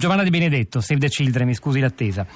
[0.00, 2.26] Giovanna Di Benedetto, Save the Children, mi scusi l'attesa.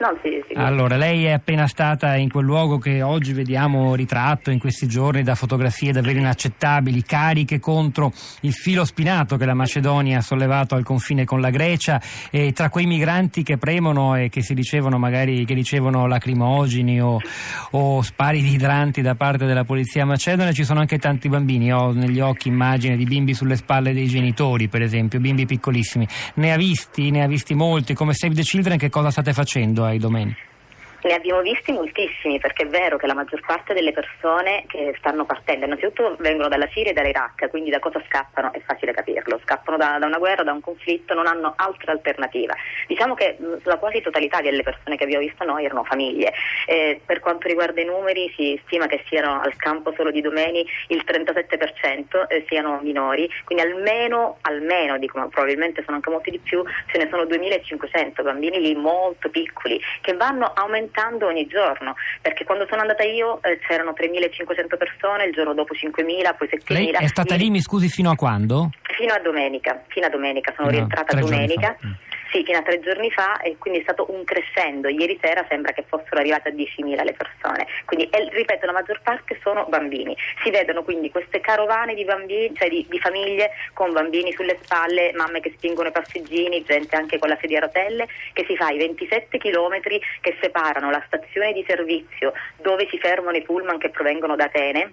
[0.00, 0.54] No, sì, sì.
[0.54, 5.22] Allora, lei è appena stata in quel luogo che oggi vediamo ritratto in questi giorni
[5.22, 8.10] da fotografie davvero inaccettabili, cariche contro
[8.40, 12.00] il filo spinato che la Macedonia ha sollevato al confine con la Grecia
[12.30, 17.18] e tra quei migranti che premono e che si ricevono magari che ricevono lacrimogeni o,
[17.72, 21.74] o spari di idranti da parte della polizia macedone ci sono anche tanti bambini.
[21.74, 26.08] Ho negli occhi immagini di bimbi sulle spalle dei genitori, per esempio, bimbi piccolissimi.
[26.36, 27.92] Ne ha visti, ne ha visti molti.
[27.92, 29.88] Come Save the Children che cosa state facendo?
[29.90, 30.36] Ai domeni?
[31.02, 35.24] Ne abbiamo visti moltissimi perché è vero che la maggior parte delle persone che stanno
[35.24, 39.78] partendo innanzitutto vengono dalla Siria e dall'Iraq, quindi da cosa scappano è facile capirlo, scappano
[39.78, 42.54] da, da una guerra, da un conflitto, non hanno altra alternativa.
[42.86, 46.34] Diciamo che la quasi totalità delle persone che abbiamo visto noi erano famiglie.
[46.66, 50.66] Eh, per quanto riguarda i numeri si stima che siano al campo solo di domeni
[50.88, 56.62] il 37% eh, siano minori, quindi almeno, almeno dico, probabilmente sono anche molti di più,
[56.92, 62.44] ce ne sono 2500 bambini lì molto piccoli che vanno aumentando aumentando ogni giorno, perché
[62.44, 66.72] quando sono andata io eh, c'erano 3.500 persone, il giorno dopo 5.000, poi 7.000.
[66.72, 68.70] Lei è stata lì, mi scusi, fino a quando?
[68.82, 71.76] Fino a domenica, fino a domenica, sono no, rientrata domenica.
[72.30, 74.88] Sì, fino a tre giorni fa e quindi è stato un crescendo.
[74.88, 77.66] Ieri sera sembra che fossero arrivate a 10.000 le persone.
[77.84, 80.16] Quindi, e, ripeto, la maggior parte sono bambini.
[80.42, 85.12] Si vedono quindi queste carovane di bambini, cioè di, di famiglie con bambini sulle spalle,
[85.14, 88.70] mamme che spingono i passeggini, gente anche con la sedia a rotelle, che si fa
[88.70, 93.90] i 27 chilometri che separano la stazione di servizio dove si fermano i pullman che
[93.90, 94.92] provengono da Atene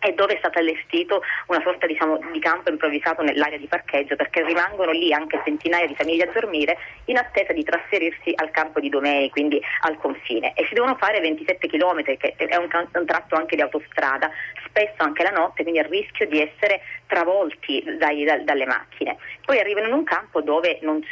[0.00, 4.44] e dove è stato allestito una sorta diciamo, di campo improvvisato nell'area di parcheggio perché
[4.44, 8.88] rimangono lì anche centinaia di famiglie a dormire in attesa di trasferirsi al campo di
[8.88, 10.52] Domei, quindi al confine.
[10.54, 14.30] E si devono fare 27 km che è un, un tratto anche di autostrada,
[14.70, 19.16] spesso anche la notte, quindi a rischio di essere travolti dai, da, dalle macchine.
[19.44, 21.02] Poi arrivano in un campo dove non,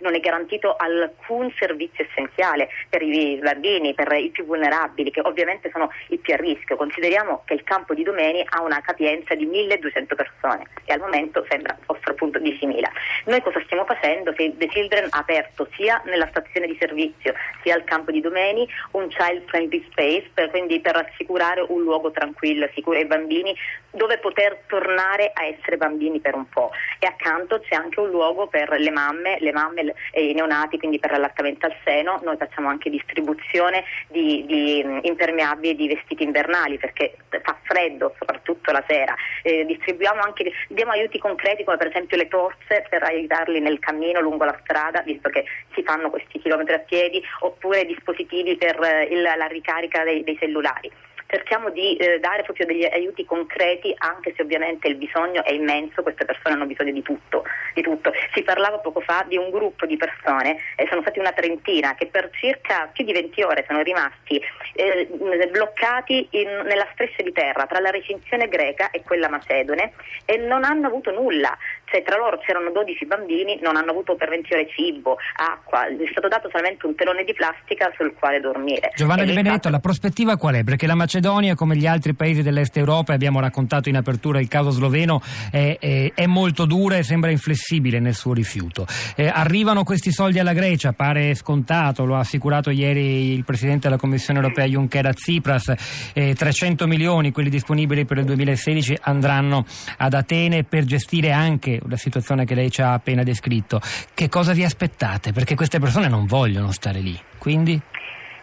[0.00, 5.70] non, è garantito alcun servizio essenziale per i bambini, per i più vulnerabili, che ovviamente
[5.70, 6.76] sono i più a rischio.
[6.76, 11.00] Consideriamo che il campo di Domei Armeni ha una capienza di 1200 persone e al
[11.00, 12.82] momento sembra fossero appunto 10.000.
[13.26, 14.32] Noi cosa stiamo facendo?
[14.32, 18.68] Che The Children ha aperto sia nella stazione di servizio sia al campo di Domeni
[18.92, 23.56] un child friendly space per, quindi per assicurare un luogo tranquillo e sicuro ai bambini
[23.90, 28.46] dove poter tornare a essere bambini per un po' e accanto c'è anche un luogo
[28.46, 32.68] per le mamme, le mamme e i neonati, quindi per l'allattamento al seno, noi facciamo
[32.68, 39.64] anche distribuzione di, di impermeabili di vestiti invernali perché fa freddo soprattutto la sera, eh,
[39.64, 44.44] distribuiamo anche, diamo aiuti concreti come per esempio le torce per aiutarli nel cammino lungo
[44.44, 45.44] la strada, visto che
[45.74, 50.36] si fanno questi chilometri a piedi, oppure dispositivi per eh, il, la ricarica dei, dei
[50.38, 50.90] cellulari
[51.34, 56.02] cerchiamo di eh, dare proprio degli aiuti concreti, anche se ovviamente il bisogno è immenso,
[56.02, 58.12] queste persone hanno bisogno di tutto, di tutto.
[58.32, 62.06] Si parlava poco fa di un gruppo di persone, eh, sono stati una trentina, che
[62.06, 64.40] per circa più di 20 ore sono rimasti
[64.74, 65.08] eh,
[65.50, 69.92] bloccati in, nella striscia di terra tra la recinzione greca e quella macedone
[70.24, 71.56] e non hanno avuto nulla
[71.94, 76.02] cioè tra loro c'erano 12 bambini, non hanno avuto per 20 ore cibo, acqua, gli
[76.02, 78.90] è stato dato solamente un telone di plastica sul quale dormire.
[78.96, 80.64] Giovanna Di Benedetto, la prospettiva qual è?
[80.64, 84.70] Perché la Macedonia, come gli altri paesi dell'est Europa, abbiamo raccontato in apertura il caso
[84.70, 85.20] sloveno,
[85.52, 88.86] è, è, è molto dura e sembra inflessibile nel suo rifiuto.
[89.14, 94.00] Eh, arrivano questi soldi alla Grecia, pare scontato, lo ha assicurato ieri il Presidente della
[94.00, 95.72] Commissione europea Juncker a Tsipras,
[96.12, 99.64] eh, 300 milioni, quelli disponibili per il 2016, andranno
[99.98, 103.80] ad Atene per gestire anche la situazione che lei ci ha appena descritto,
[104.14, 105.32] che cosa vi aspettate?
[105.32, 107.80] Perché queste persone non vogliono stare lì, quindi?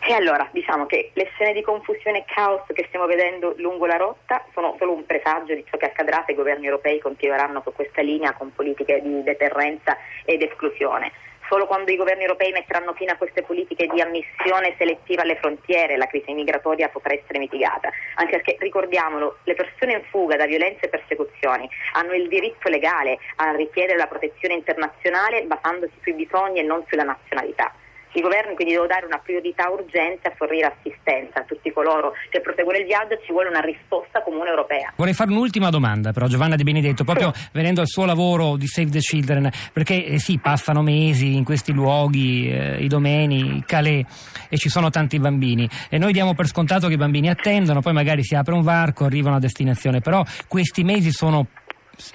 [0.03, 3.97] E allora, diciamo che le scene di confusione e caos che stiamo vedendo lungo la
[3.97, 7.72] rotta sono solo un presagio di ciò che accadrà se i governi europei continueranno su
[7.72, 11.12] questa linea con politiche di deterrenza ed esclusione.
[11.51, 15.97] Solo quando i governi europei metteranno fine a queste politiche di ammissione selettiva alle frontiere
[15.97, 17.89] la crisi migratoria potrà essere mitigata.
[18.16, 23.17] Anche perché, ricordiamolo, le persone in fuga da violenze e persecuzioni hanno il diritto legale
[23.35, 27.73] a richiedere la protezione internazionale basandosi sui bisogni e non sulla nazionalità.
[28.13, 32.41] I governi quindi devono dare una priorità urgente a fornire assistenza a tutti coloro che
[32.41, 34.93] proseguono il viaggio, ci vuole una risposta comune europea.
[34.96, 37.49] Vorrei fare un'ultima domanda però Giovanna Di Benedetto, proprio sì.
[37.53, 41.72] venendo al suo lavoro di Save the Children, perché eh, sì, passano mesi in questi
[41.72, 44.05] luoghi, eh, i domeni, Calais,
[44.49, 47.93] e ci sono tanti bambini e noi diamo per scontato che i bambini attendono, poi
[47.93, 51.47] magari si apre un varco, arrivano a destinazione, però questi mesi sono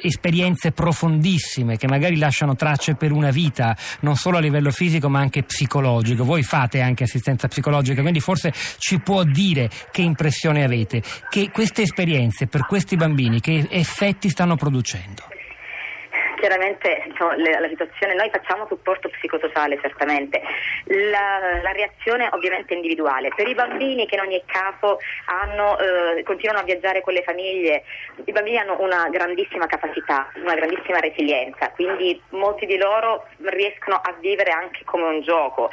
[0.00, 5.20] esperienze profondissime che magari lasciano tracce per una vita, non solo a livello fisico ma
[5.20, 6.24] anche psicologico.
[6.24, 11.82] Voi fate anche assistenza psicologica, quindi forse ci può dire che impressione avete, che queste
[11.82, 15.35] esperienze per questi bambini che effetti stanno producendo
[16.46, 20.40] chiaramente diciamo, le, la situazione, noi facciamo supporto psicosociale certamente,
[20.84, 23.30] la, la, reazione ovviamente è individuale.
[23.34, 27.82] Per i bambini che in ogni caso hanno, eh, continuano a viaggiare con le famiglie,
[28.24, 34.14] i bambini hanno una grandissima capacità, una grandissima resilienza, quindi molti di loro riescono a
[34.20, 35.68] vivere anche come un gioco.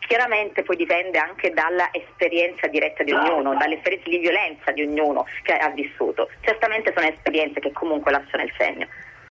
[0.00, 5.26] Chiaramente poi dipende anche dalla esperienza diretta di ognuno, dalle esperienze di violenza di ognuno
[5.44, 6.28] che ha vissuto.
[6.40, 8.88] Certamente sono esperienze che comunque lasciano il segno.